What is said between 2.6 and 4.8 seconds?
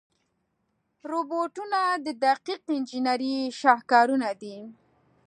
انجنیري شاهکارونه دي.